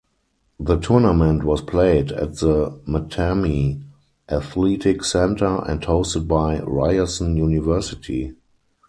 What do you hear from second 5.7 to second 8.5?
hosted by Ryerson University.